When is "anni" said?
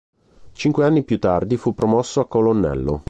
0.83-1.03